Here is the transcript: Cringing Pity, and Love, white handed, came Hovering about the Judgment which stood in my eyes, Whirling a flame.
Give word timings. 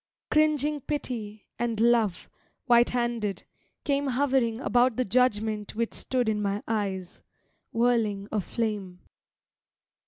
Cringing 0.31 0.81
Pity, 0.81 1.45
and 1.59 1.79
Love, 1.79 2.27
white 2.65 2.89
handed, 2.89 3.43
came 3.83 4.07
Hovering 4.07 4.59
about 4.59 4.95
the 4.95 5.05
Judgment 5.05 5.75
which 5.75 5.93
stood 5.93 6.27
in 6.27 6.41
my 6.41 6.63
eyes, 6.67 7.21
Whirling 7.71 8.27
a 8.31 8.41
flame. 8.41 9.01